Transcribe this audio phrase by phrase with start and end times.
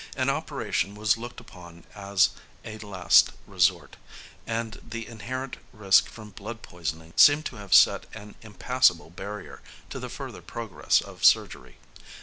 [0.17, 2.31] An operation was looked upon as
[2.65, 3.91] a last resource,
[4.47, 9.61] and the inherent risk from blood poisoning seemed to have set an impassable barrier
[9.91, 11.77] to the further progress of surgery.